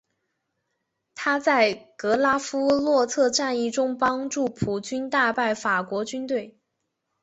[1.13, 6.57] 他在格拉夫洛特战役中帮助普军大败法国军队。